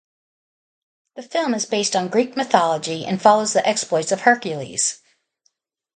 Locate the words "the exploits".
3.53-4.11